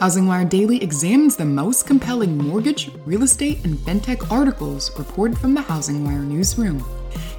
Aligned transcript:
HousingWire 0.00 0.46
Daily 0.50 0.82
examines 0.82 1.36
the 1.36 1.44
most 1.46 1.86
compelling 1.86 2.36
mortgage, 2.36 2.90
real 3.06 3.22
estate, 3.22 3.64
and 3.64 3.78
fintech 3.78 4.30
articles 4.30 4.90
reported 4.98 5.38
from 5.38 5.54
the 5.54 5.62
HousingWire 5.62 6.22
newsroom. 6.22 6.84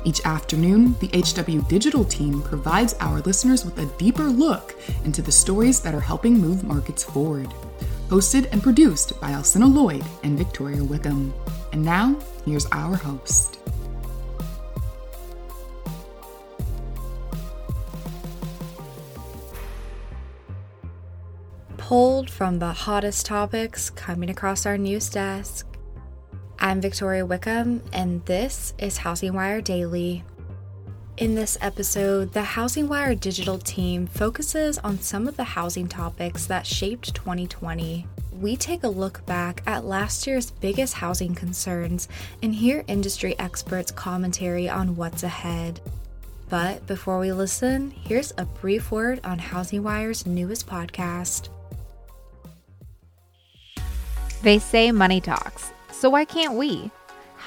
Each 0.04 0.26
afternoon, 0.26 0.96
the 1.00 1.10
HW 1.10 1.62
Digital 1.70 2.04
team 2.04 2.42
provides 2.42 2.96
our 3.00 3.20
listeners 3.22 3.64
with 3.64 3.78
a 3.78 3.86
deeper 4.00 4.24
look 4.24 4.74
into 5.06 5.22
the 5.22 5.32
stories 5.32 5.80
that 5.82 5.94
are 5.94 6.00
helping 6.00 6.40
move 6.40 6.64
markets 6.64 7.04
forward. 7.04 7.54
Hosted 8.10 8.52
and 8.52 8.64
produced 8.64 9.22
by 9.22 9.34
Alcynna 9.34 9.72
Lloyd 9.72 10.04
and 10.24 10.36
Victoria 10.36 10.84
Wickham. 10.84 11.36
And 11.74 11.86
now, 11.86 12.18
here's 12.44 12.66
our 12.72 12.96
host. 12.96 13.57
Pulled 21.88 22.30
from 22.30 22.60
the 22.60 22.74
hottest 22.74 23.26
topics 23.26 23.90
coming 23.92 24.30
across 24.30 24.66
our 24.66 24.78
news 24.78 25.10
desk. 25.10 25.66
I'm 26.60 26.82
Victoria 26.82 27.26
Wickham, 27.26 27.82
and 27.94 28.26
this 28.26 28.74
is 28.78 28.98
Housing 28.98 29.32
Wire 29.32 29.62
Daily. 29.62 30.22
In 31.16 31.34
this 31.34 31.58
episode, 31.62 32.34
the 32.34 32.44
Housing 32.44 32.90
Wire 32.90 33.16
digital 33.16 33.58
team 33.58 34.06
focuses 34.06 34.78
on 34.80 35.00
some 35.00 35.30
of 35.30 35.38
the 35.38 35.46
housing 35.46 35.88
topics 35.88 36.46
that 36.48 36.68
shaped 36.68 37.16
2020. 37.16 38.06
We 38.34 38.58
take 38.58 38.84
a 38.84 38.90
look 38.90 39.26
back 39.26 39.64
at 39.66 39.86
last 39.86 40.28
year's 40.28 40.52
biggest 40.52 40.96
housing 40.96 41.36
concerns 41.36 42.10
and 42.44 42.54
hear 42.54 42.84
industry 42.88 43.34
experts' 43.40 43.92
commentary 43.92 44.68
on 44.68 44.98
what's 44.98 45.24
ahead. 45.24 45.80
But 46.50 46.86
before 46.86 47.18
we 47.18 47.32
listen, 47.32 47.92
here's 47.92 48.34
a 48.38 48.44
brief 48.44 48.92
word 48.92 49.22
on 49.24 49.40
Housing 49.40 49.84
Wire's 49.84 50.26
newest 50.26 50.68
podcast. 50.68 51.48
They 54.44 54.60
say 54.60 54.92
money 54.92 55.20
talks, 55.20 55.74
so 55.92 56.10
why 56.10 56.26
can't 56.26 56.54
we? 56.54 56.92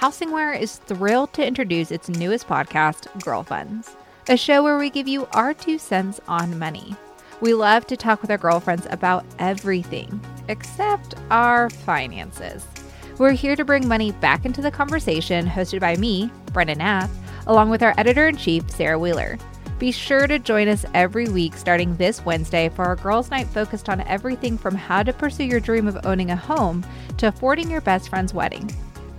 HousingWire 0.01 0.59
is 0.59 0.77
thrilled 0.77 1.33
to 1.35 1.47
introduce 1.47 1.91
its 1.91 2.09
newest 2.09 2.49
podcast, 2.49 3.07
Girlfriends, 3.23 3.95
a 4.29 4.37
show 4.37 4.63
where 4.63 4.77
we 4.77 4.91
give 4.91 5.07
you 5.07 5.27
our 5.33 5.55
two 5.55 5.79
cents 5.79 6.21
on 6.27 6.59
money. 6.59 6.97
We 7.41 7.55
love 7.55 7.87
to 7.87 7.97
talk 7.97 8.23
with 8.23 8.31
our 8.31 8.39
girlfriends 8.39 8.87
about 8.91 9.25
everything 9.39 10.21
except 10.49 11.15
our 11.31 11.71
finances. 11.71 12.67
We're 13.19 13.33
here 13.33 13.57
to 13.57 13.65
bring 13.65 13.87
money 13.87 14.13
back 14.13 14.45
into 14.45 14.61
the 14.61 14.71
conversation, 14.71 15.47
hosted 15.47 15.81
by 15.81 15.97
me, 15.97 16.31
Brena 16.47 16.77
Nath, 16.77 17.11
along 17.47 17.71
with 17.71 17.83
our 17.83 17.95
editor 17.99 18.27
in 18.29 18.37
chief, 18.37 18.69
Sarah 18.71 18.99
Wheeler. 18.99 19.39
Be 19.81 19.93
sure 19.93 20.27
to 20.27 20.39
join 20.39 20.69
us 20.69 20.85
every 20.93 21.27
week 21.31 21.55
starting 21.57 21.97
this 21.97 22.23
Wednesday 22.23 22.69
for 22.69 22.85
our 22.85 22.97
girls' 22.97 23.31
night 23.31 23.47
focused 23.47 23.89
on 23.89 24.03
everything 24.03 24.59
from 24.59 24.75
how 24.75 25.03
to 25.03 25.11
pursue 25.11 25.45
your 25.45 25.59
dream 25.59 25.89
of 25.89 26.05
owning 26.05 26.31
a 26.31 26.37
home 26.37 26.85
to 27.17 27.29
affording 27.29 27.71
your 27.71 27.81
best 27.81 28.11
friend's 28.11 28.35
wedding. 28.35 28.71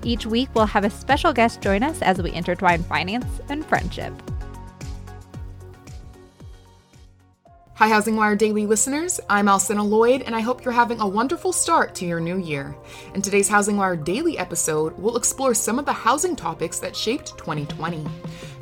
Each 0.03 0.27
week, 0.27 0.49
we'll 0.53 0.67
have 0.67 0.85
a 0.85 0.89
special 0.91 1.33
guest 1.33 1.61
join 1.61 1.81
us 1.81 2.03
as 2.03 2.21
we 2.21 2.31
intertwine 2.31 2.83
finance 2.83 3.25
and 3.49 3.65
friendship. 3.65 4.13
Hi, 7.73 7.87
Housing 7.87 8.15
Wire 8.15 8.35
Daily 8.35 8.67
listeners. 8.67 9.19
I'm 9.27 9.47
Alcynna 9.47 9.83
Lloyd, 9.83 10.21
and 10.21 10.35
I 10.35 10.41
hope 10.41 10.63
you're 10.63 10.71
having 10.71 10.99
a 10.99 11.07
wonderful 11.07 11.51
start 11.51 11.95
to 11.95 12.05
your 12.05 12.19
new 12.19 12.37
year. 12.37 12.75
In 13.15 13.23
today's 13.23 13.49
Housing 13.49 13.77
Wire 13.77 13.95
Daily 13.95 14.37
episode, 14.37 14.95
we'll 14.99 15.17
explore 15.17 15.55
some 15.55 15.79
of 15.79 15.85
the 15.85 15.91
housing 15.91 16.35
topics 16.35 16.77
that 16.77 16.95
shaped 16.95 17.35
2020. 17.39 18.05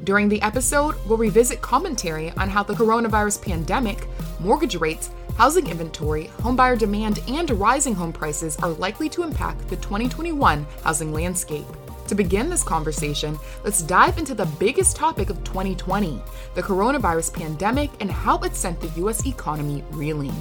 During 0.09 0.27
the 0.27 0.41
episode, 0.41 0.95
we'll 1.05 1.19
revisit 1.19 1.61
commentary 1.61 2.31
on 2.31 2.49
how 2.49 2.63
the 2.63 2.73
coronavirus 2.73 3.43
pandemic, 3.43 4.07
mortgage 4.39 4.75
rates, 4.77 5.11
housing 5.37 5.67
inventory, 5.67 6.31
homebuyer 6.39 6.79
demand, 6.79 7.19
and 7.27 7.51
rising 7.51 7.93
home 7.93 8.11
prices 8.11 8.57
are 8.63 8.69
likely 8.69 9.07
to 9.09 9.21
impact 9.21 9.67
the 9.67 9.75
2021 9.75 10.65
housing 10.83 11.13
landscape. 11.13 11.67
To 12.07 12.15
begin 12.15 12.49
this 12.49 12.63
conversation, 12.63 13.37
let's 13.63 13.83
dive 13.83 14.17
into 14.17 14.33
the 14.33 14.47
biggest 14.57 14.95
topic 14.95 15.29
of 15.29 15.43
2020 15.43 16.19
the 16.55 16.63
coronavirus 16.63 17.31
pandemic 17.31 17.91
and 17.99 18.09
how 18.09 18.39
it 18.39 18.55
sent 18.55 18.81
the 18.81 19.05
US 19.05 19.27
economy 19.27 19.83
reeling. 19.91 20.33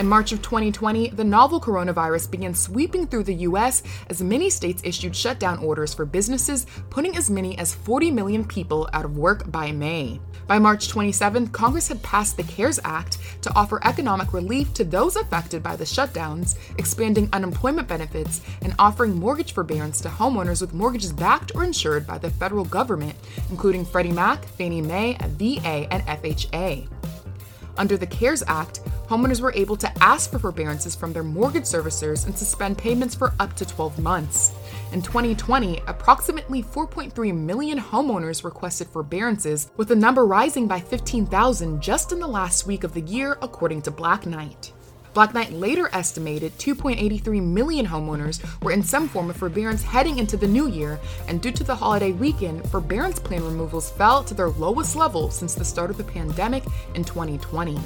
In 0.00 0.08
March 0.08 0.32
of 0.32 0.40
2020, 0.40 1.10
the 1.10 1.22
novel 1.22 1.60
coronavirus 1.60 2.30
began 2.30 2.54
sweeping 2.54 3.06
through 3.06 3.24
the 3.24 3.44
US 3.44 3.82
as 4.08 4.22
many 4.22 4.48
states 4.48 4.80
issued 4.82 5.14
shutdown 5.14 5.58
orders 5.58 5.92
for 5.92 6.06
businesses, 6.06 6.64
putting 6.88 7.18
as 7.18 7.28
many 7.28 7.58
as 7.58 7.74
40 7.74 8.10
million 8.10 8.42
people 8.42 8.88
out 8.94 9.04
of 9.04 9.18
work 9.18 9.50
by 9.52 9.72
May. 9.72 10.18
By 10.46 10.58
March 10.58 10.88
27, 10.88 11.48
Congress 11.48 11.88
had 11.88 12.02
passed 12.02 12.38
the 12.38 12.44
CARES 12.44 12.80
Act 12.82 13.18
to 13.42 13.54
offer 13.54 13.78
economic 13.86 14.32
relief 14.32 14.72
to 14.72 14.84
those 14.84 15.16
affected 15.16 15.62
by 15.62 15.76
the 15.76 15.84
shutdowns, 15.84 16.56
expanding 16.78 17.28
unemployment 17.34 17.86
benefits, 17.86 18.40
and 18.62 18.74
offering 18.78 19.14
mortgage 19.14 19.52
forbearance 19.52 20.00
to 20.00 20.08
homeowners 20.08 20.62
with 20.62 20.72
mortgages 20.72 21.12
backed 21.12 21.52
or 21.54 21.62
insured 21.62 22.06
by 22.06 22.16
the 22.16 22.30
federal 22.30 22.64
government, 22.64 23.16
including 23.50 23.84
Freddie 23.84 24.12
Mac, 24.12 24.46
Fannie 24.46 24.80
Mae, 24.80 25.18
VA, 25.20 25.86
and 25.92 26.02
FHA. 26.06 26.88
Under 27.80 27.96
the 27.96 28.06
CARES 28.06 28.42
Act, 28.46 28.84
homeowners 29.08 29.40
were 29.40 29.54
able 29.54 29.74
to 29.74 29.90
ask 30.02 30.30
for 30.30 30.38
forbearances 30.38 30.94
from 30.94 31.14
their 31.14 31.22
mortgage 31.22 31.64
servicers 31.64 32.26
and 32.26 32.36
suspend 32.36 32.76
payments 32.76 33.14
for 33.14 33.32
up 33.40 33.56
to 33.56 33.64
12 33.64 33.98
months. 33.98 34.52
In 34.92 35.00
2020, 35.00 35.80
approximately 35.86 36.62
4.3 36.62 37.34
million 37.34 37.80
homeowners 37.80 38.44
requested 38.44 38.86
forbearances, 38.88 39.70
with 39.78 39.88
the 39.88 39.96
number 39.96 40.26
rising 40.26 40.68
by 40.68 40.78
15,000 40.78 41.80
just 41.80 42.12
in 42.12 42.20
the 42.20 42.26
last 42.26 42.66
week 42.66 42.84
of 42.84 42.92
the 42.92 43.00
year, 43.00 43.38
according 43.40 43.80
to 43.80 43.90
Black 43.90 44.26
Knight. 44.26 44.74
Black 45.12 45.34
Knight 45.34 45.52
later 45.52 45.90
estimated 45.92 46.56
2.83 46.58 47.42
million 47.42 47.84
homeowners 47.84 48.40
were 48.62 48.70
in 48.70 48.82
some 48.82 49.08
form 49.08 49.28
of 49.28 49.36
forbearance 49.36 49.82
heading 49.82 50.18
into 50.18 50.36
the 50.36 50.46
new 50.46 50.68
year, 50.68 51.00
and 51.26 51.42
due 51.42 51.50
to 51.50 51.64
the 51.64 51.74
holiday 51.74 52.12
weekend, 52.12 52.68
forbearance 52.70 53.18
plan 53.18 53.44
removals 53.44 53.90
fell 53.90 54.22
to 54.22 54.34
their 54.34 54.50
lowest 54.50 54.94
level 54.94 55.28
since 55.28 55.54
the 55.54 55.64
start 55.64 55.90
of 55.90 55.96
the 55.96 56.04
pandemic 56.04 56.62
in 56.94 57.02
2020. 57.02 57.76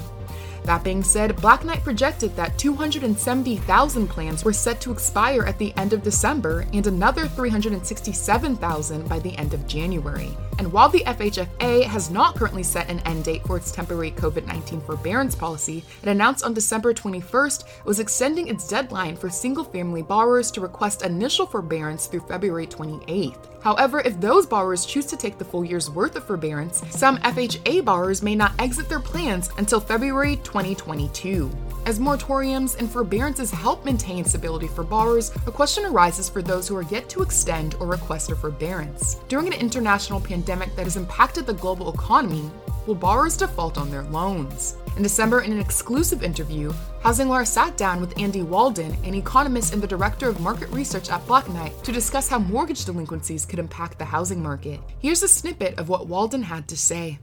That 0.65 0.83
being 0.83 1.03
said, 1.03 1.35
Black 1.37 1.63
Knight 1.63 1.83
projected 1.83 2.35
that 2.35 2.57
270,000 2.57 4.07
plans 4.07 4.43
were 4.43 4.53
set 4.53 4.81
to 4.81 4.91
expire 4.91 5.43
at 5.45 5.57
the 5.57 5.73
end 5.77 5.93
of 5.93 6.03
December 6.03 6.65
and 6.73 6.85
another 6.85 7.27
367,000 7.27 9.07
by 9.07 9.19
the 9.19 9.35
end 9.37 9.53
of 9.53 9.67
January. 9.67 10.35
And 10.57 10.71
while 10.71 10.89
the 10.89 11.03
FHFA 11.05 11.83
has 11.83 12.09
not 12.09 12.35
currently 12.35 12.63
set 12.63 12.89
an 12.89 12.99
end 13.01 13.25
date 13.25 13.45
for 13.45 13.57
its 13.57 13.71
temporary 13.71 14.11
COVID 14.11 14.47
19 14.47 14.81
forbearance 14.81 15.35
policy, 15.35 15.83
it 16.01 16.09
announced 16.09 16.43
on 16.43 16.53
December 16.53 16.93
21st 16.93 17.61
it 17.79 17.85
was 17.85 17.99
extending 17.99 18.47
its 18.47 18.67
deadline 18.67 19.15
for 19.15 19.29
single 19.29 19.63
family 19.63 20.01
borrowers 20.01 20.51
to 20.51 20.61
request 20.61 21.03
initial 21.03 21.45
forbearance 21.45 22.07
through 22.07 22.21
February 22.21 22.67
28th. 22.67 23.61
However, 23.61 23.99
if 24.01 24.19
those 24.21 24.45
borrowers 24.45 24.85
choose 24.85 25.07
to 25.07 25.17
take 25.17 25.37
the 25.37 25.45
full 25.45 25.65
year's 25.65 25.89
worth 25.89 26.15
of 26.15 26.25
forbearance, 26.25 26.83
some 26.89 27.17
FHA 27.17 27.83
borrowers 27.83 28.21
may 28.21 28.35
not 28.35 28.53
exit 28.59 28.87
their 28.87 28.99
plans 28.99 29.49
until 29.57 29.79
February 29.79 30.37
2022. 30.37 31.51
As 31.87 31.99
moratoriums 31.99 32.77
and 32.79 32.89
forbearances 32.89 33.51
help 33.51 33.85
maintain 33.85 34.23
stability 34.23 34.67
for 34.67 34.83
borrowers, 34.83 35.31
a 35.45 35.51
question 35.51 35.85
arises 35.85 36.29
for 36.29 36.41
those 36.41 36.67
who 36.67 36.75
are 36.75 36.83
yet 36.83 37.09
to 37.09 37.21
extend 37.21 37.75
or 37.75 37.87
request 37.87 38.31
a 38.31 38.35
forbearance. 38.35 39.15
During 39.27 39.47
an 39.47 39.59
international 39.59 40.19
pandemic 40.19 40.44
that 40.45 40.83
has 40.83 40.97
impacted 40.97 41.45
the 41.45 41.53
global 41.53 41.93
economy, 41.93 42.49
will 42.85 42.95
borrowers 42.95 43.37
default 43.37 43.77
on 43.77 43.89
their 43.89 44.03
loans? 44.03 44.75
In 44.95 45.03
December, 45.03 45.41
in 45.41 45.51
an 45.51 45.59
exclusive 45.59 46.23
interview, 46.23 46.71
HousingWire 47.01 47.45
sat 47.45 47.75
down 47.75 47.99
with 47.99 48.17
Andy 48.17 48.43
Walden, 48.43 48.95
an 49.03 49.13
economist 49.13 49.73
and 49.73 49.81
the 49.81 49.87
director 49.87 50.29
of 50.29 50.39
market 50.39 50.69
research 50.69 51.09
at 51.09 51.25
Black 51.27 51.49
Knight, 51.49 51.83
to 51.83 51.91
discuss 51.91 52.29
how 52.29 52.39
mortgage 52.39 52.85
delinquencies 52.85 53.45
could 53.45 53.59
impact 53.59 53.99
the 53.99 54.05
housing 54.05 54.41
market. 54.41 54.79
Here's 54.99 55.23
a 55.23 55.27
snippet 55.27 55.77
of 55.79 55.89
what 55.89 56.07
Walden 56.07 56.43
had 56.43 56.67
to 56.69 56.77
say. 56.77 57.19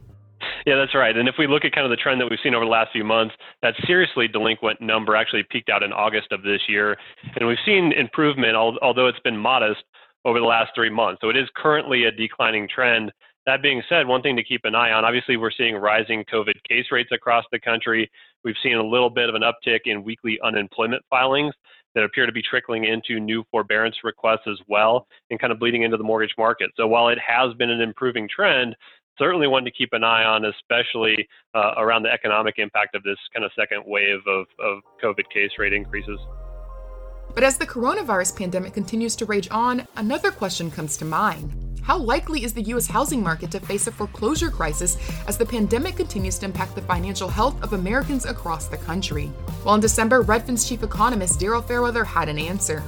Yeah, 0.65 0.75
that's 0.75 0.93
right. 0.93 1.15
And 1.15 1.27
if 1.27 1.35
we 1.39 1.47
look 1.47 1.65
at 1.65 1.71
kind 1.71 1.85
of 1.85 1.89
the 1.89 1.97
trend 1.97 2.21
that 2.21 2.29
we've 2.29 2.39
seen 2.43 2.53
over 2.53 2.65
the 2.65 2.71
last 2.71 2.91
few 2.91 3.03
months, 3.03 3.33
that 3.61 3.73
seriously 3.87 4.27
delinquent 4.27 4.81
number 4.81 5.15
actually 5.15 5.43
peaked 5.49 5.69
out 5.69 5.83
in 5.83 5.91
August 5.91 6.31
of 6.31 6.43
this 6.43 6.61
year. 6.67 6.97
And 7.35 7.47
we've 7.47 7.57
seen 7.65 7.91
improvement, 7.93 8.55
although 8.55 9.07
it's 9.07 9.19
been 9.21 9.37
modest, 9.37 9.83
over 10.25 10.39
the 10.39 10.45
last 10.45 10.71
three 10.75 10.89
months. 10.89 11.21
So 11.21 11.29
it 11.29 11.37
is 11.37 11.47
currently 11.55 12.05
a 12.05 12.11
declining 12.11 12.67
trend. 12.67 13.11
That 13.45 13.61
being 13.61 13.83
said, 13.89 14.07
one 14.07 14.21
thing 14.21 14.37
to 14.37 14.43
keep 14.43 14.61
an 14.63 14.73
eye 14.73 14.91
on 14.91 15.03
obviously, 15.03 15.35
we're 15.37 15.51
seeing 15.51 15.75
rising 15.75 16.23
COVID 16.31 16.53
case 16.67 16.85
rates 16.91 17.11
across 17.11 17.43
the 17.51 17.59
country. 17.59 18.09
We've 18.43 18.55
seen 18.63 18.77
a 18.77 18.83
little 18.83 19.09
bit 19.09 19.27
of 19.29 19.35
an 19.35 19.41
uptick 19.41 19.81
in 19.85 20.03
weekly 20.03 20.39
unemployment 20.43 21.03
filings. 21.09 21.53
that 21.95 22.03
appear 22.03 22.25
to 22.25 22.31
be 22.31 22.41
trickling 22.41 22.85
into 22.85 23.19
new 23.19 23.43
forbearance 23.51 23.97
requests 24.03 24.47
as 24.47 24.57
well 24.67 25.07
and 25.29 25.39
kind 25.39 25.53
of 25.53 25.59
bleeding 25.59 25.83
into 25.83 25.97
the 25.97 26.03
mortgage 26.03 26.33
market. 26.37 26.71
So 26.75 26.87
while 26.87 27.09
it 27.09 27.19
has 27.19 27.53
been 27.55 27.69
an 27.69 27.81
improving 27.81 28.27
trend, 28.33 28.75
certainly 29.17 29.47
one 29.47 29.63
to 29.65 29.71
keep 29.71 29.89
an 29.93 30.03
eye 30.03 30.23
on, 30.23 30.45
especially 30.45 31.27
uh, 31.53 31.73
around 31.77 32.03
the 32.03 32.11
economic 32.11 32.55
impact 32.57 32.95
of 32.95 33.03
this 33.03 33.17
kind 33.33 33.45
of 33.45 33.51
second 33.57 33.83
wave 33.85 34.19
of, 34.27 34.45
of 34.59 34.79
COVID 35.03 35.29
case 35.31 35.51
rate 35.59 35.73
increases. 35.73 36.19
But 37.33 37.43
as 37.43 37.57
the 37.57 37.65
coronavirus 37.65 38.37
pandemic 38.37 38.73
continues 38.73 39.15
to 39.15 39.25
rage 39.25 39.47
on, 39.49 39.87
another 39.95 40.31
question 40.31 40.69
comes 40.69 40.97
to 40.97 41.05
mind. 41.05 41.51
How 41.81 41.97
likely 41.97 42.45
is 42.45 42.53
the 42.53 42.61
U.S. 42.61 42.87
housing 42.87 43.21
market 43.21 43.51
to 43.51 43.59
face 43.59 43.87
a 43.87 43.91
foreclosure 43.91 44.49
crisis 44.49 44.97
as 45.27 45.37
the 45.37 45.45
pandemic 45.45 45.97
continues 45.97 46.37
to 46.39 46.45
impact 46.45 46.75
the 46.75 46.81
financial 46.81 47.27
health 47.27 47.61
of 47.61 47.73
Americans 47.73 48.25
across 48.25 48.67
the 48.67 48.77
country? 48.77 49.29
Well, 49.65 49.75
in 49.75 49.81
December, 49.81 50.23
Redfin's 50.23 50.67
chief 50.67 50.81
economist 50.81 51.41
Daryl 51.41 51.67
Fairweather 51.67 52.05
had 52.05 52.29
an 52.29 52.39
answer. 52.39 52.81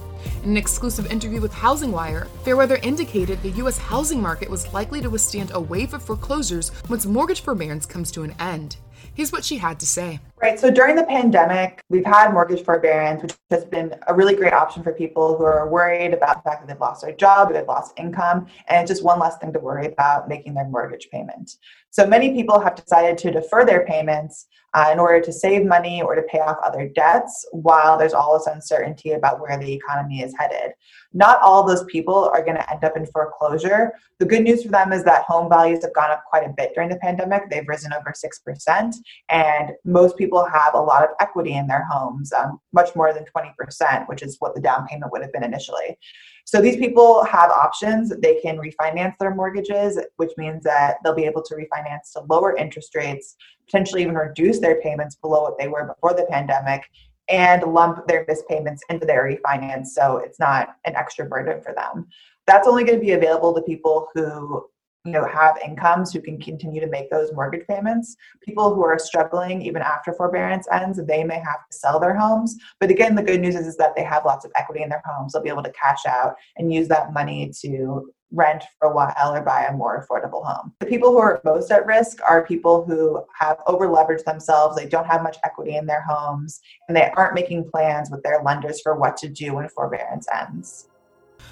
In 0.44 0.52
an 0.52 0.58
exclusive 0.58 1.12
interview 1.12 1.42
with 1.42 1.54
Housing 1.54 1.92
Wire, 1.92 2.28
Fairweather 2.44 2.78
indicated 2.84 3.42
the 3.42 3.58
U.S. 3.62 3.78
housing 3.78 4.22
market 4.22 4.50
was 4.50 4.72
likely 4.74 5.02
to 5.02 5.10
withstand 5.10 5.52
a 5.54 5.60
wave 5.60 5.94
of 5.94 6.02
foreclosures 6.02 6.72
once 6.88 7.06
mortgage 7.06 7.42
forbearance 7.42 7.86
comes 7.86 8.12
to 8.12 8.24
an 8.24 8.34
end. 8.40 8.78
Here's 9.14 9.32
what 9.32 9.44
she 9.44 9.58
had 9.58 9.80
to 9.82 9.88
say. 9.88 10.20
Right. 10.46 10.60
So 10.60 10.70
during 10.70 10.96
the 10.96 11.06
pandemic, 11.06 11.82
we've 11.90 12.06
had 12.06 12.32
mortgage 12.32 12.64
forbearance, 12.64 13.24
which 13.24 13.34
has 13.50 13.66
been 13.66 13.96
a 14.06 14.14
really 14.14 14.36
great 14.36 14.54
option 14.54 14.84
for 14.84 14.94
people 14.94 15.36
who 15.36 15.44
are 15.44 15.68
worried 15.68 16.14
about 16.14 16.36
the 16.36 16.48
fact 16.48 16.62
that 16.62 16.68
they've 16.68 16.80
lost 16.80 17.02
their 17.02 17.16
job 17.16 17.50
or 17.50 17.54
they've 17.54 17.68
lost 17.68 17.98
income. 17.98 18.46
And 18.68 18.84
it's 18.84 18.92
just 18.92 19.04
one 19.04 19.18
less 19.18 19.38
thing 19.38 19.52
to 19.54 19.60
worry 19.60 19.88
about 19.88 20.30
making 20.30 20.54
their 20.54 20.68
mortgage 20.68 21.10
payment. 21.12 21.58
So 21.90 22.06
many 22.06 22.32
people 22.34 22.60
have 22.60 22.76
decided 22.76 23.18
to 23.20 23.32
defer 23.32 23.66
their 23.66 23.88
payments 23.88 24.46
uh, 24.76 24.90
in 24.92 25.00
order 25.00 25.22
to 25.22 25.32
save 25.32 25.66
money 25.66 26.02
or 26.02 26.14
to 26.14 26.22
pay 26.24 26.40
off 26.40 26.58
other 26.62 26.90
debts 26.90 27.48
while 27.54 27.98
there's 27.98 28.14
all 28.14 28.38
this 28.38 28.48
uncertainty 28.48 29.12
about 29.14 29.40
where 29.40 29.58
the 29.58 29.72
economy 29.72 30.22
is 30.22 30.34
headed. 30.38 30.74
Not 31.14 31.42
all 31.42 31.64
those 31.64 31.86
people 31.86 32.30
are 32.34 32.44
going 32.44 32.58
to 32.58 32.72
end 32.72 32.84
up 32.84 32.98
in 32.98 33.06
foreclosure. 33.06 33.94
The 34.20 34.26
good 34.26 34.44
news 34.44 34.64
for 34.64 34.70
them 34.70 34.92
is 34.92 35.06
that 35.06 35.24
home 35.24 35.48
values 35.48 35.84
have 35.84 35.94
gone 35.94 36.12
up 36.12 36.26
quite 36.30 36.46
a 36.46 36.54
bit 36.56 36.74
during 36.76 36.90
the 36.90 36.98
pandemic. 36.98 37.50
They've 37.50 37.68
risen 37.68 37.94
over 37.94 38.12
6%, 38.12 38.96
and 39.30 39.72
most 39.86 40.18
people 40.36 40.50
have 40.52 40.74
a 40.74 40.82
lot 40.82 41.04
of 41.04 41.10
equity 41.22 41.54
in 41.54 41.68
their 41.68 41.86
homes, 41.86 42.34
um, 42.34 42.60
much 42.74 42.94
more 42.96 43.14
than 43.14 43.24
20%, 43.24 44.08
which 44.08 44.22
is 44.22 44.36
what 44.40 44.54
the 44.54 44.62
down 44.62 44.86
payment 44.88 45.12
would 45.12 45.22
have 45.22 45.32
been 45.32 45.44
initially. 45.44 45.98
So 46.46 46.62
these 46.62 46.76
people 46.76 47.24
have 47.24 47.50
options. 47.52 48.12
They 48.22 48.40
can 48.42 48.58
refinance 48.58 49.14
their 49.18 49.34
mortgages, 49.34 49.98
which 50.18 50.32
means 50.38 50.64
that 50.64 50.98
they'll 51.04 51.16
be 51.16 51.24
able 51.24 51.42
to 51.44 51.56
refinance 51.56 52.12
to 52.14 52.22
lower 52.30 52.56
interest 52.58 52.94
rates, 52.96 53.36
potentially 53.66 54.02
even 54.02 54.16
reduce 54.16 54.60
their 54.60 54.82
payments 54.82 55.16
below 55.16 55.42
what 55.44 55.58
they 55.58 55.70
were 55.70 55.86
before 55.86 56.14
the 56.14 56.28
pandemic, 56.30 56.84
and 57.30 57.64
lump 57.64 58.06
their 58.08 58.26
missed 58.28 58.48
payments 58.48 58.84
into 58.90 59.06
their 59.06 59.24
refinance 59.24 59.88
so 59.88 60.18
it's 60.18 60.40
not 60.40 60.76
an 60.86 60.96
extra 60.96 61.26
burden 61.26 61.62
for 61.64 61.74
them. 61.74 62.08
That's 62.46 62.68
only 62.68 62.84
going 62.84 63.00
to 63.00 63.06
be 63.06 63.14
available 63.14 63.56
to 63.56 63.62
people 63.62 64.10
who 64.14 64.68
you 65.06 65.12
know 65.12 65.26
have 65.26 65.58
incomes 65.64 66.12
who 66.12 66.22
can 66.22 66.40
continue 66.40 66.82
to 66.82 66.88
make 66.88 67.10
those 67.10 67.32
mortgage 67.34 67.66
payments 67.68 68.16
people 68.44 68.74
who 68.74 68.84
are 68.84 69.00
struggling 69.00 69.62
even 69.62 69.82
after 69.82 70.12
forbearance 70.14 70.68
ends 70.72 71.00
they 71.06 71.24
may 71.24 71.36
have 71.36 71.66
to 71.70 71.78
sell 71.78 72.00
their 72.00 72.16
homes 72.16 72.58
but 72.80 72.90
again 72.90 73.16
the 73.16 73.24
good 73.24 73.40
news 73.40 73.56
is, 73.56 73.68
is 73.68 73.78
that 73.78 73.96
they 73.96 74.04
have 74.04 74.26
lots 74.26 74.46
of 74.46 74.52
equity 74.56 74.82
in 74.82 74.90
their 74.90 75.04
homes 75.06 75.34
they'll 75.34 75.44
be 75.44 75.50
able 75.50 75.64
to 75.64 75.72
cash 75.72 76.06
out 76.08 76.34
and 76.58 76.74
use 76.74 76.88
that 76.88 77.14
money 77.14 77.52
to 77.62 78.12
rent 78.32 78.64
for 78.80 78.90
a 78.90 78.94
while 78.94 79.34
or 79.34 79.42
buy 79.42 79.66
a 79.66 79.74
more 79.74 80.06
affordable 80.06 80.44
home. 80.46 80.74
The 80.80 80.86
people 80.86 81.12
who 81.12 81.20
are 81.20 81.42
most 81.46 81.72
at 81.72 81.86
risk 81.86 82.20
are 82.28 82.46
people 82.46 82.84
who 82.84 83.24
have 83.40 83.60
over 83.68 83.88
leveraged 83.88 84.26
themselves, 84.26 84.76
they 84.76 84.88
don't 84.88 85.08
have 85.08 85.24
much 85.24 85.38
equity 85.44 85.78
in 85.78 85.86
their 85.86 86.02
homes, 86.02 86.60
and 86.88 86.96
they 86.98 87.12
aren't 87.16 87.36
making 87.36 87.70
plans 87.70 88.10
with 88.12 88.24
their 88.24 88.42
lenders 88.44 88.82
for 88.82 88.96
what 88.96 89.16
to 89.18 89.30
do 89.30 89.56
when 89.56 89.70
forbearance 89.70 90.28
ends. 90.34 90.90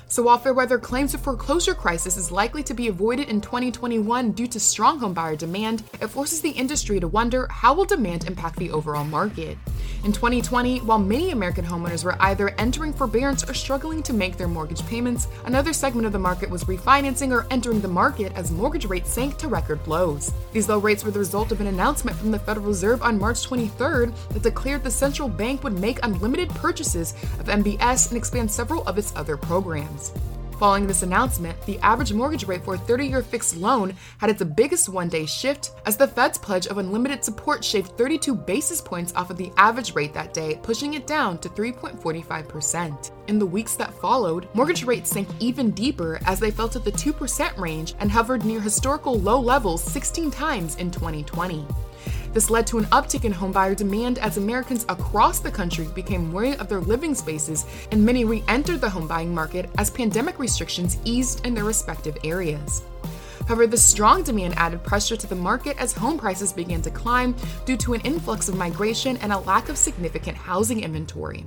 So 0.07 0.23
while 0.23 0.37
Fairweather 0.37 0.77
claims 0.77 1.13
a 1.13 1.17
foreclosure 1.17 1.73
crisis 1.73 2.17
is 2.17 2.31
likely 2.31 2.61
to 2.63 2.73
be 2.73 2.87
avoided 2.87 3.29
in 3.29 3.41
2021 3.41 4.31
due 4.33 4.47
to 4.47 4.59
strong 4.59 4.99
homebuyer 4.99 5.37
demand, 5.37 5.83
it 6.01 6.07
forces 6.07 6.41
the 6.41 6.51
industry 6.51 6.99
to 6.99 7.07
wonder 7.07 7.47
how 7.49 7.73
will 7.73 7.85
demand 7.85 8.27
impact 8.27 8.57
the 8.57 8.69
overall 8.69 9.05
market. 9.05 9.57
In 10.03 10.11
2020, 10.11 10.79
while 10.81 10.99
many 10.99 11.31
American 11.31 11.65
homeowners 11.65 12.03
were 12.03 12.21
either 12.21 12.49
entering 12.57 12.93
forbearance 12.93 13.49
or 13.49 13.53
struggling 13.53 14.03
to 14.03 14.13
make 14.13 14.37
their 14.37 14.47
mortgage 14.47 14.85
payments, 14.85 15.27
another 15.45 15.73
segment 15.73 16.05
of 16.05 16.13
the 16.13 16.19
market 16.19 16.49
was 16.49 16.65
refinancing 16.65 17.31
or 17.31 17.47
entering 17.49 17.81
the 17.81 17.87
market 17.87 18.33
as 18.35 18.51
mortgage 18.51 18.85
rates 18.85 19.11
sank 19.11 19.37
to 19.37 19.47
record 19.47 19.79
lows. 19.87 20.33
These 20.51 20.69
low 20.69 20.77
rates 20.77 21.03
were 21.03 21.11
the 21.11 21.19
result 21.19 21.51
of 21.51 21.61
an 21.61 21.67
announcement 21.67 22.17
from 22.17 22.31
the 22.31 22.39
Federal 22.39 22.67
Reserve 22.67 23.01
on 23.01 23.17
March 23.17 23.47
23rd 23.47 24.13
that 24.29 24.43
declared 24.43 24.83
the 24.83 24.91
central 24.91 25.29
bank 25.29 25.63
would 25.63 25.79
make 25.79 26.03
unlimited 26.03 26.49
purchases 26.49 27.13
of 27.39 27.47
MBS 27.47 28.09
and 28.09 28.17
expand 28.17 28.51
several 28.51 28.83
of 28.83 28.97
its 28.97 29.13
other 29.15 29.37
programs. 29.37 29.82
Following 30.59 30.87
this 30.87 31.03
announcement, 31.03 31.61
the 31.65 31.77
average 31.79 32.13
mortgage 32.13 32.47
rate 32.47 32.63
for 32.63 32.75
a 32.75 32.77
30 32.77 33.07
year 33.07 33.21
fixed 33.21 33.57
loan 33.57 33.93
had 34.19 34.29
its 34.29 34.41
biggest 34.43 34.87
one 34.87 35.09
day 35.09 35.25
shift 35.25 35.71
as 35.85 35.97
the 35.97 36.07
Fed's 36.07 36.37
pledge 36.37 36.67
of 36.67 36.77
unlimited 36.77 37.23
support 37.23 37.65
shaved 37.65 37.97
32 37.97 38.33
basis 38.33 38.79
points 38.79 39.13
off 39.15 39.29
of 39.29 39.37
the 39.37 39.51
average 39.57 39.93
rate 39.93 40.13
that 40.13 40.33
day, 40.33 40.59
pushing 40.63 40.93
it 40.93 41.07
down 41.07 41.37
to 41.39 41.49
3.45%. 41.49 43.11
In 43.27 43.39
the 43.39 43.45
weeks 43.45 43.75
that 43.75 43.93
followed, 43.93 44.47
mortgage 44.53 44.85
rates 44.85 45.09
sank 45.09 45.27
even 45.39 45.71
deeper 45.71 46.19
as 46.25 46.39
they 46.39 46.51
fell 46.51 46.69
to 46.69 46.79
the 46.79 46.91
2% 46.91 47.57
range 47.57 47.95
and 47.99 48.11
hovered 48.11 48.45
near 48.45 48.61
historical 48.61 49.19
low 49.19 49.39
levels 49.39 49.83
16 49.83 50.31
times 50.31 50.75
in 50.77 50.91
2020. 50.91 51.65
This 52.33 52.49
led 52.49 52.65
to 52.67 52.79
an 52.79 52.85
uptick 52.85 53.25
in 53.25 53.33
homebuyer 53.33 53.75
demand 53.75 54.17
as 54.17 54.37
Americans 54.37 54.85
across 54.89 55.39
the 55.39 55.51
country 55.51 55.87
became 55.93 56.33
wary 56.33 56.57
of 56.57 56.67
their 56.67 56.81
living 56.81 57.13
spaces 57.13 57.65
and 57.91 58.03
many 58.03 58.25
re 58.25 58.43
entered 58.47 58.81
the 58.81 58.89
home 58.89 59.07
buying 59.07 59.33
market 59.33 59.69
as 59.77 59.91
pandemic 59.91 60.39
restrictions 60.39 60.97
eased 61.05 61.45
in 61.45 61.53
their 61.53 61.63
respective 61.63 62.17
areas. 62.23 62.81
However, 63.47 63.67
the 63.67 63.77
strong 63.77 64.23
demand 64.23 64.53
added 64.57 64.83
pressure 64.83 65.17
to 65.17 65.27
the 65.27 65.35
market 65.35 65.77
as 65.77 65.93
home 65.93 66.17
prices 66.17 66.53
began 66.53 66.81
to 66.83 66.89
climb 66.89 67.35
due 67.65 67.77
to 67.77 67.93
an 67.93 68.01
influx 68.01 68.47
of 68.47 68.55
migration 68.55 69.17
and 69.17 69.33
a 69.33 69.39
lack 69.39 69.69
of 69.69 69.77
significant 69.77 70.37
housing 70.37 70.81
inventory. 70.81 71.45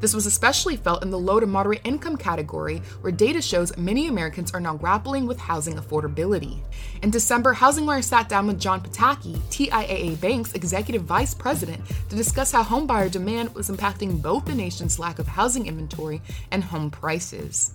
This 0.00 0.14
was 0.14 0.26
especially 0.26 0.76
felt 0.76 1.02
in 1.02 1.10
the 1.10 1.18
low 1.18 1.40
to 1.40 1.46
moderate 1.46 1.82
income 1.84 2.16
category, 2.16 2.78
where 3.02 3.12
data 3.12 3.42
shows 3.42 3.76
many 3.76 4.08
Americans 4.08 4.52
are 4.52 4.60
now 4.60 4.74
grappling 4.74 5.26
with 5.26 5.38
housing 5.38 5.74
affordability. 5.74 6.60
In 7.02 7.10
December, 7.10 7.54
HousingWire 7.54 8.02
sat 8.02 8.28
down 8.28 8.46
with 8.46 8.60
John 8.60 8.80
Pataky, 8.80 9.36
TIAA 9.50 10.20
Bank's 10.20 10.54
executive 10.54 11.02
vice 11.02 11.34
president, 11.34 11.82
to 12.08 12.16
discuss 12.16 12.52
how 12.52 12.62
homebuyer 12.62 13.10
demand 13.10 13.54
was 13.54 13.68
impacting 13.68 14.22
both 14.22 14.46
the 14.46 14.54
nation's 14.54 14.98
lack 14.98 15.18
of 15.18 15.26
housing 15.26 15.66
inventory 15.66 16.22
and 16.50 16.64
home 16.64 16.90
prices. 16.90 17.74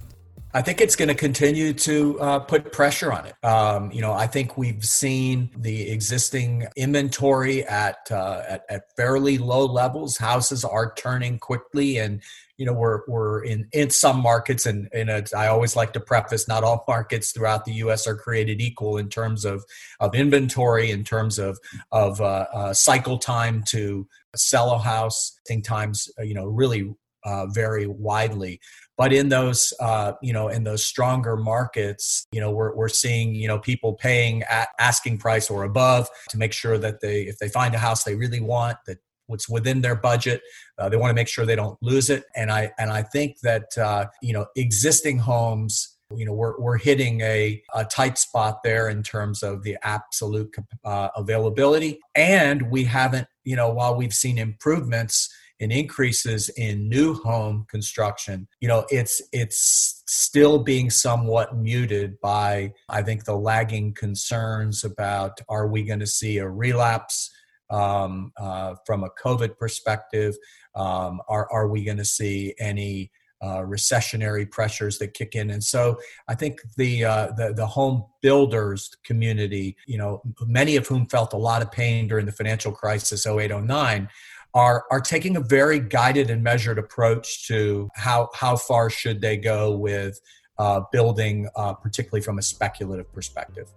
I 0.52 0.64
think 0.64 0.82
it's 0.82 0.96
going 0.96 1.10
to 1.10 1.16
continue 1.16 1.74
to 1.74 2.20
uh, 2.20 2.40
put 2.40 2.72
pressure 2.72 3.14
on 3.14 3.28
it. 3.28 3.36
Um, 3.46 3.92
you 3.92 4.02
know, 4.02 4.14
I 4.14 4.26
think 4.26 4.58
we've 4.58 4.84
seen 4.84 5.52
the 5.56 5.92
existing 5.92 6.66
inventory 6.76 7.64
at, 7.66 7.98
uh, 8.10 8.42
at, 8.50 8.64
at 8.68 8.96
fairly 8.98 9.38
low 9.38 9.66
levels. 9.66 10.18
Houses 10.18 10.66
are 10.66 10.92
turning 10.96 11.38
quickly, 11.38 11.98
and 11.98 12.24
you 12.58 12.66
know 12.66 12.74
we're 12.74 13.02
we're 13.08 13.44
in 13.44 13.68
in 13.74 13.92
some 13.92 14.22
markets, 14.22 14.66
and 14.66 14.90
and 14.92 15.30
I 15.38 15.48
always 15.48 15.76
like 15.76 15.94
to 15.94 16.00
preface: 16.00 16.48
not 16.48 16.64
all 16.64 16.84
markets 16.88 17.32
throughout 17.32 17.66
the 17.66 17.74
U.S. 17.74 18.08
are 18.08 18.16
created 18.16 18.60
equal 18.60 18.98
in 18.98 19.08
terms 19.08 19.46
of 19.46 19.64
of 20.00 20.16
inventory, 20.16 20.90
in 20.90 21.04
terms 21.04 21.38
of 21.38 21.60
of 21.92 22.22
uh, 22.22 22.48
uh 22.52 22.74
cycle 22.74 23.20
time 23.20 23.64
to 23.68 24.08
sell 24.36 24.72
a 24.72 24.80
house. 24.80 25.38
I 25.38 25.42
think 25.48 25.64
times 25.64 26.10
uh, 26.18 26.24
you 26.24 26.34
know 26.34 26.48
really 26.48 26.96
uh, 27.26 27.48
widely. 27.88 28.60
But 28.98 29.14
in 29.14 29.30
those, 29.30 29.74
uh, 29.80 30.14
you 30.22 30.34
know, 30.34 30.50
in 30.50 30.64
those 30.64 30.86
stronger 30.86 31.38
markets, 31.38 32.26
you 32.32 32.42
know, 32.42 32.52
we're, 32.52 32.76
we're 32.76 32.90
seeing, 32.90 33.34
you 33.34 33.48
know, 33.48 33.60
people 33.60 33.94
paying 33.94 34.44
at 34.44 34.70
asking 34.80 35.20
price 35.20 35.50
or 35.50 35.64
above 35.64 36.10
to 36.30 36.38
make 36.38 36.54
sure 36.54 36.78
that 36.78 37.00
they, 37.02 37.24
if 37.24 37.38
they 37.38 37.50
find 37.50 37.74
a 37.74 37.78
house 37.78 38.04
they 38.04 38.16
really 38.16 38.42
want, 38.42 38.78
that 38.88 38.98
what's 39.30 39.48
within 39.48 39.82
their 39.82 39.96
budget. 39.96 40.42
Uh, 40.78 40.90
they 40.90 40.98
want 40.98 41.12
to 41.12 41.16
make 41.16 41.28
sure 41.28 41.46
they 41.46 41.56
don't 41.56 41.78
lose 41.82 42.10
it. 42.10 42.26
And 42.36 42.52
I 42.52 42.72
and 42.78 42.92
I 42.92 43.04
think 43.04 43.40
that 43.42 43.78
uh, 43.78 44.08
you 44.22 44.34
know 44.34 44.48
existing 44.56 45.20
homes. 45.20 45.96
You 46.16 46.26
know, 46.26 46.34
we're, 46.34 46.60
we're 46.60 46.80
hitting 46.80 47.22
a, 47.22 47.62
a 47.76 47.86
tight 47.86 48.18
spot 48.18 48.64
there 48.64 48.90
in 48.90 49.04
terms 49.04 49.44
of 49.44 49.62
the 49.62 49.78
absolute 49.84 50.56
uh, 50.84 51.10
availability. 51.16 52.00
And 52.16 52.72
we 52.72 52.84
haven't, 52.86 53.28
you 53.44 53.56
know, 53.56 53.70
while 53.70 53.96
we've 53.96 54.12
seen 54.12 54.40
improvements 54.40 55.32
and 55.60 55.72
increases 55.72 56.50
in 56.50 56.88
new 56.88 57.14
home 57.14 57.66
construction, 57.70 58.48
you 58.62 58.68
know, 58.68 58.86
it's 58.90 59.22
it's 59.32 60.04
still 60.08 60.64
being 60.64 60.90
somewhat 60.90 61.56
muted 61.58 62.20
by 62.22 62.74
I 62.88 63.02
think 63.04 63.26
the 63.26 63.36
lagging 63.36 63.94
concerns 63.94 64.84
about 64.84 65.40
are 65.50 65.68
we 65.68 65.84
going 65.84 66.00
to 66.00 66.08
see 66.08 66.38
a 66.38 66.48
relapse 66.48 67.30
um, 67.70 68.32
uh, 68.38 68.76
from 68.86 69.04
a 69.04 69.10
COVID 69.24 69.58
perspective? 69.58 70.36
Um, 70.76 71.22
are 71.28 71.52
are 71.52 71.68
we 71.68 71.84
going 71.84 71.98
to 71.98 72.06
see 72.06 72.56
any 72.60 73.12
uh, 73.42 73.60
recessionary 73.60 74.50
pressures 74.50 74.98
that 75.00 75.14
kick 75.14 75.36
in, 75.36 75.50
and 75.50 75.64
so 75.64 75.98
I 76.28 76.36
think 76.36 76.60
the, 76.78 77.06
uh, 77.06 77.28
the 77.38 77.54
the 77.54 77.68
home 77.68 78.06
builders 78.22 78.90
community, 79.06 79.78
you 79.88 79.98
know, 79.98 80.22
many 80.42 80.76
of 80.76 80.88
whom 80.88 81.06
felt 81.08 81.34
a 81.34 81.38
lot 81.38 81.62
of 81.62 81.72
pain 81.72 82.08
during 82.08 82.26
the 82.26 82.34
financial 82.34 82.72
crisis 82.72 83.26
0809, 83.26 84.10
are 84.54 84.86
are 84.92 85.02
taking 85.02 85.36
a 85.38 85.40
very 85.40 85.80
guided 85.80 86.30
and 86.30 86.44
measured 86.44 86.80
approach 86.80 87.48
to 87.48 87.90
how 87.96 88.30
how 88.34 88.56
far 88.56 88.90
should 88.90 89.22
they 89.22 89.38
go 89.38 89.76
with 89.76 90.20
uh, 90.60 90.82
building, 90.92 91.48
uh, 91.56 91.74
particularly 91.74 92.22
from 92.22 92.38
a 92.38 92.42
speculative 92.42 93.12
perspective. 93.14 93.70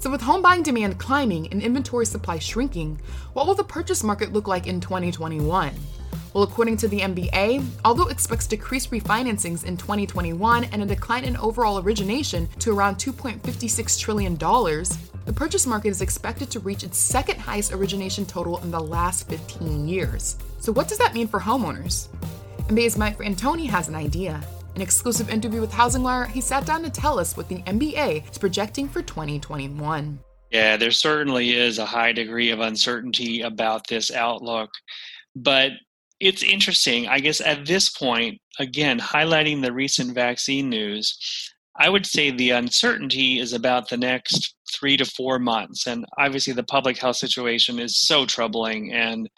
So, 0.00 0.10
with 0.10 0.20
home 0.20 0.42
buying 0.42 0.62
demand 0.62 0.98
climbing 0.98 1.48
and 1.48 1.60
inventory 1.60 2.06
supply 2.06 2.38
shrinking, 2.38 3.00
what 3.32 3.46
will 3.46 3.54
the 3.54 3.64
purchase 3.64 4.04
market 4.04 4.32
look 4.32 4.46
like 4.46 4.68
in 4.68 4.80
2021? 4.80 5.74
Well, 6.34 6.44
according 6.44 6.76
to 6.78 6.88
the 6.88 7.00
MBA, 7.00 7.66
although 7.84 8.06
it 8.06 8.12
expects 8.12 8.46
decreased 8.46 8.90
refinancings 8.90 9.64
in 9.64 9.76
2021 9.76 10.64
and 10.64 10.82
a 10.82 10.86
decline 10.86 11.24
in 11.24 11.36
overall 11.38 11.78
origination 11.78 12.46
to 12.60 12.70
around 12.70 12.96
$2.56 12.96 13.98
trillion, 13.98 14.36
the 15.28 15.34
purchase 15.34 15.66
market 15.66 15.90
is 15.90 16.00
expected 16.00 16.50
to 16.50 16.58
reach 16.60 16.82
its 16.82 16.96
second 16.96 17.38
highest 17.38 17.74
origination 17.74 18.24
total 18.24 18.56
in 18.62 18.70
the 18.70 18.80
last 18.80 19.28
15 19.28 19.86
years. 19.86 20.38
So, 20.58 20.72
what 20.72 20.88
does 20.88 20.96
that 20.96 21.12
mean 21.12 21.28
for 21.28 21.38
homeowners? 21.38 22.08
MBA's 22.68 22.96
Mike 22.96 23.18
Fratantoni 23.18 23.68
has 23.68 23.88
an 23.88 23.94
idea. 23.94 24.40
In 24.70 24.76
an 24.76 24.80
exclusive 24.80 25.28
interview 25.28 25.60
with 25.60 25.70
HousingWire, 25.70 26.28
he 26.28 26.40
sat 26.40 26.64
down 26.64 26.82
to 26.82 26.88
tell 26.88 27.18
us 27.18 27.36
what 27.36 27.46
the 27.46 27.58
MBA 27.64 28.30
is 28.30 28.38
projecting 28.38 28.88
for 28.88 29.02
2021. 29.02 30.18
Yeah, 30.50 30.78
there 30.78 30.90
certainly 30.90 31.54
is 31.54 31.78
a 31.78 31.84
high 31.84 32.12
degree 32.12 32.50
of 32.50 32.60
uncertainty 32.60 33.42
about 33.42 33.86
this 33.86 34.10
outlook. 34.10 34.70
But 35.36 35.72
it's 36.20 36.42
interesting. 36.42 37.06
I 37.06 37.20
guess 37.20 37.42
at 37.42 37.66
this 37.66 37.90
point, 37.90 38.40
again, 38.58 38.98
highlighting 38.98 39.60
the 39.60 39.74
recent 39.74 40.14
vaccine 40.14 40.70
news, 40.70 41.18
I 41.76 41.90
would 41.90 42.06
say 42.06 42.30
the 42.30 42.50
uncertainty 42.50 43.40
is 43.40 43.52
about 43.52 43.90
the 43.90 43.98
next 43.98 44.54
three 44.74 44.96
to 44.96 45.04
four 45.04 45.38
months. 45.38 45.86
And 45.86 46.04
obviously, 46.18 46.52
the 46.52 46.64
public 46.64 46.98
health 46.98 47.16
situation 47.16 47.78
is 47.78 47.98
so 47.98 48.26
troubling 48.26 48.92
and 48.92 49.28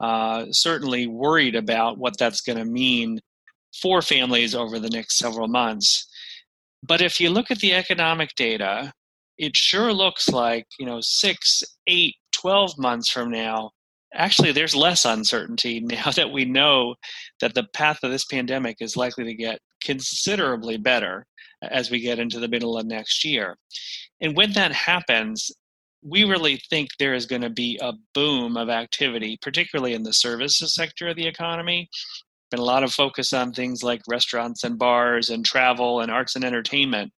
uh, 0.00 0.46
certainly 0.50 1.06
worried 1.06 1.54
about 1.54 1.98
what 1.98 2.18
that's 2.18 2.40
going 2.40 2.58
to 2.58 2.64
mean 2.64 3.18
for 3.80 4.02
families 4.02 4.54
over 4.54 4.78
the 4.78 4.90
next 4.90 5.18
several 5.18 5.48
months. 5.48 6.06
But 6.82 7.00
if 7.00 7.20
you 7.20 7.30
look 7.30 7.50
at 7.50 7.58
the 7.58 7.74
economic 7.74 8.30
data, 8.36 8.92
it 9.38 9.56
sure 9.56 9.92
looks 9.92 10.28
like, 10.28 10.66
you 10.78 10.86
know, 10.86 11.00
six, 11.00 11.62
eight, 11.86 12.14
12 12.32 12.78
months 12.78 13.10
from 13.10 13.30
now, 13.30 13.70
actually 14.14 14.52
there's 14.52 14.74
less 14.74 15.04
uncertainty 15.04 15.80
now 15.84 16.10
that 16.10 16.32
we 16.32 16.44
know 16.44 16.94
that 17.40 17.54
the 17.54 17.66
path 17.74 17.98
of 18.02 18.10
this 18.10 18.24
pandemic 18.26 18.76
is 18.80 18.96
likely 18.96 19.24
to 19.24 19.34
get 19.34 19.58
considerably 19.86 20.76
better 20.76 21.24
as 21.62 21.90
we 21.90 22.00
get 22.00 22.18
into 22.18 22.40
the 22.40 22.48
middle 22.48 22.76
of 22.76 22.86
next 22.86 23.24
year. 23.24 23.56
And 24.20 24.36
when 24.36 24.52
that 24.52 24.72
happens, 24.72 25.50
we 26.02 26.24
really 26.24 26.60
think 26.68 26.90
there 26.98 27.14
is 27.14 27.26
going 27.26 27.42
to 27.42 27.50
be 27.50 27.78
a 27.80 27.92
boom 28.14 28.56
of 28.56 28.68
activity, 28.68 29.38
particularly 29.40 29.94
in 29.94 30.02
the 30.02 30.12
services 30.12 30.74
sector 30.74 31.08
of 31.08 31.16
the 31.16 31.26
economy, 31.26 31.88
been 32.50 32.60
a 32.60 32.64
lot 32.64 32.84
of 32.84 32.92
focus 32.92 33.32
on 33.32 33.52
things 33.52 33.82
like 33.82 34.02
restaurants 34.08 34.62
and 34.64 34.78
bars 34.78 35.30
and 35.30 35.44
travel 35.44 36.00
and 36.00 36.10
arts 36.10 36.36
and 36.36 36.44
entertainment. 36.44 37.12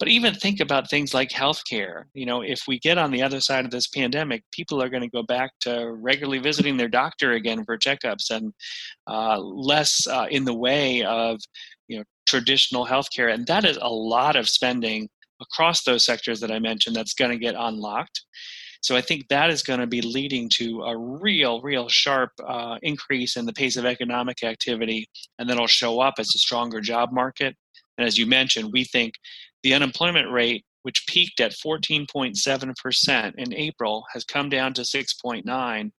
But 0.00 0.08
even 0.08 0.34
think 0.34 0.60
about 0.60 0.90
things 0.90 1.14
like 1.14 1.30
healthcare. 1.30 2.04
You 2.14 2.26
know, 2.26 2.42
if 2.42 2.62
we 2.66 2.78
get 2.80 2.98
on 2.98 3.12
the 3.12 3.22
other 3.22 3.40
side 3.40 3.64
of 3.64 3.70
this 3.70 3.86
pandemic, 3.86 4.42
people 4.52 4.82
are 4.82 4.88
going 4.88 5.02
to 5.02 5.08
go 5.08 5.22
back 5.22 5.52
to 5.60 5.92
regularly 5.92 6.40
visiting 6.40 6.76
their 6.76 6.88
doctor 6.88 7.32
again 7.32 7.64
for 7.64 7.78
checkups 7.78 8.30
and 8.30 8.52
uh, 9.06 9.38
less 9.38 10.06
uh, 10.08 10.26
in 10.30 10.44
the 10.44 10.54
way 10.54 11.04
of, 11.04 11.40
you 11.86 11.98
know, 11.98 12.04
traditional 12.26 12.86
healthcare. 12.86 13.32
And 13.32 13.46
that 13.46 13.64
is 13.64 13.78
a 13.80 13.88
lot 13.88 14.34
of 14.34 14.48
spending 14.48 15.08
across 15.40 15.84
those 15.84 16.04
sectors 16.04 16.40
that 16.40 16.50
I 16.50 16.58
mentioned 16.58 16.96
that's 16.96 17.14
going 17.14 17.30
to 17.30 17.38
get 17.38 17.54
unlocked. 17.56 18.22
So 18.80 18.96
I 18.96 19.00
think 19.00 19.28
that 19.28 19.48
is 19.48 19.62
going 19.62 19.80
to 19.80 19.86
be 19.86 20.02
leading 20.02 20.50
to 20.56 20.82
a 20.82 20.96
real, 20.96 21.62
real 21.62 21.88
sharp 21.88 22.30
uh, 22.46 22.76
increase 22.82 23.36
in 23.36 23.46
the 23.46 23.52
pace 23.52 23.76
of 23.76 23.86
economic 23.86 24.42
activity, 24.44 25.06
and 25.38 25.48
then 25.48 25.56
it'll 25.56 25.66
show 25.66 26.00
up 26.00 26.14
as 26.18 26.34
a 26.34 26.38
stronger 26.38 26.82
job 26.82 27.10
market. 27.10 27.56
And 27.96 28.06
as 28.06 28.18
you 28.18 28.26
mentioned, 28.26 28.72
we 28.72 28.84
think 28.84 29.14
the 29.64 29.74
unemployment 29.74 30.30
rate, 30.30 30.64
which 30.82 31.06
peaked 31.08 31.40
at 31.40 31.52
14.7% 31.52 33.32
in 33.36 33.54
April, 33.54 34.04
has 34.12 34.24
come 34.24 34.48
down 34.48 34.74
to 34.74 34.82
6.9. 34.82 35.90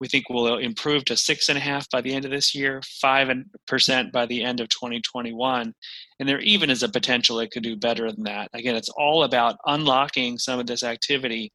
We 0.00 0.08
think 0.08 0.28
will 0.28 0.58
improve 0.58 1.04
to 1.06 1.16
six 1.16 1.48
and 1.48 1.56
a 1.56 1.60
half 1.60 1.88
by 1.88 2.02
the 2.02 2.12
end 2.12 2.26
of 2.26 2.30
this 2.30 2.54
year, 2.54 2.82
five 3.00 3.30
percent 3.66 4.12
by 4.12 4.26
the 4.26 4.42
end 4.42 4.60
of 4.60 4.68
2021, 4.68 5.72
and 6.20 6.28
there 6.28 6.40
even 6.40 6.68
is 6.68 6.82
a 6.82 6.88
potential 6.88 7.38
it 7.38 7.50
could 7.50 7.62
do 7.62 7.76
better 7.76 8.12
than 8.12 8.24
that. 8.24 8.50
Again, 8.52 8.76
it's 8.76 8.90
all 8.90 9.24
about 9.24 9.56
unlocking 9.64 10.36
some 10.36 10.60
of 10.60 10.66
this 10.66 10.82
activity 10.82 11.50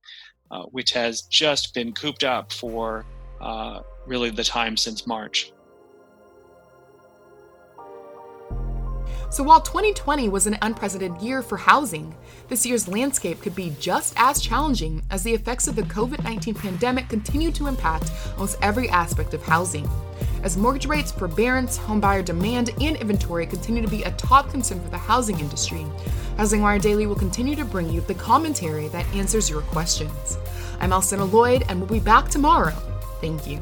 uh, 0.50 0.64
which 0.64 0.92
has 0.92 1.22
just 1.24 1.74
been 1.76 1.94
cooped 1.94 2.24
up 2.24 2.52
for 2.52 3.06
uh, 3.42 3.82
really 4.08 4.32
the 4.32 4.44
time 4.44 4.76
since 4.76 5.06
March. 5.06 5.54
So 9.32 9.44
while 9.44 9.62
2020 9.62 10.28
was 10.28 10.46
an 10.46 10.58
unprecedented 10.62 11.22
year 11.22 11.42
for 11.42 11.56
housing, 11.56 12.14
this 12.50 12.66
year's 12.66 12.90
landscape 12.90 13.42
could 13.42 13.56
be 13.56 13.74
just 13.80 14.14
as 14.18 14.42
challenging 14.42 15.02
as 15.10 15.24
the 15.24 15.34
effects 15.34 15.70
of 15.70 15.78
the 15.78 15.84
COVID 15.84 16.22
19 16.22 16.54
pandemic 16.54 17.08
continue 17.08 17.50
to 17.54 17.68
impact 17.68 18.12
almost 18.34 18.58
every 18.62 18.90
aspect 18.90 19.34
of 19.34 19.42
housing. 19.42 19.90
As 20.44 20.58
mortgage 20.58 20.86
rates, 20.86 21.14
forbearance, 21.14 21.80
homebuyer 21.80 22.26
demand, 22.26 22.72
and 22.82 22.98
inventory 22.98 23.46
continue 23.46 23.82
to 23.82 23.88
be 23.88 24.04
a 24.04 24.12
top 24.12 24.50
concern 24.50 24.82
for 24.82 24.90
the 24.90 24.98
housing 24.98 25.40
industry, 25.40 25.86
Housing 26.36 26.62
Wire 26.62 26.80
Daily 26.80 27.08
will 27.08 27.16
continue 27.16 27.56
to 27.56 27.64
bring 27.64 27.90
you 27.90 28.02
the 28.02 28.16
commentary 28.16 28.90
that 28.90 29.06
answers 29.16 29.50
your 29.50 29.62
questions. 29.62 30.38
I'm 30.82 30.90
Alcynna 30.90 31.32
Lloyd, 31.32 31.64
and 31.70 31.80
we'll 31.80 31.88
be 31.88 32.04
back 32.04 32.28
tomorrow. 32.28 32.74
Thank 33.22 33.48
you. 33.48 33.62